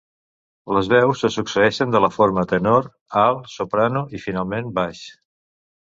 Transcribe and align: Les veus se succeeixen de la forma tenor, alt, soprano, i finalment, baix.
Les 0.75 0.87
veus 0.93 1.19
se 1.25 1.29
succeeixen 1.35 1.93
de 1.95 2.01
la 2.05 2.09
forma 2.15 2.45
tenor, 2.53 2.89
alt, 3.27 3.53
soprano, 3.57 4.03
i 4.19 4.23
finalment, 4.29 4.73
baix. 4.81 5.05